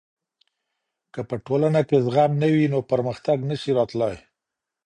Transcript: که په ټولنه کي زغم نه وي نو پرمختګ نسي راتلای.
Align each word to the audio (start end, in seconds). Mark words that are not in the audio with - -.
که 1.13 1.21
په 1.29 1.35
ټولنه 1.45 1.81
کي 1.89 1.97
زغم 2.05 2.31
نه 2.41 2.47
وي 2.53 2.65
نو 2.73 2.79
پرمختګ 2.91 3.37
نسي 3.49 3.71
راتلای. 3.79 4.15